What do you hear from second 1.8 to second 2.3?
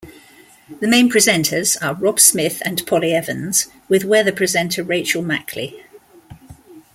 Rob